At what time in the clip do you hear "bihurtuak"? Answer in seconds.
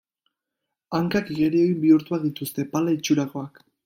1.83-2.23